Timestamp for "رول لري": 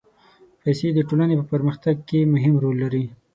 2.63-3.05